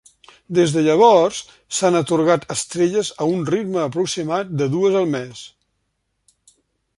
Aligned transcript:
Des 0.59 0.71
de 0.75 0.81
llavors, 0.85 1.41
s'han 1.79 1.99
atorgat 1.99 2.47
estrelles 2.55 3.11
a 3.17 3.27
un 3.35 3.45
ritme 3.51 3.83
aproximat 3.85 4.51
de 4.63 4.71
dues 4.77 4.99
al 5.03 5.11
mes. 5.13 5.45